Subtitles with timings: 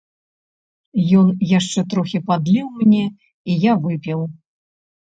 [1.19, 3.05] Ён яшчэ трохі падліў мне,
[3.51, 4.19] і я выпіў.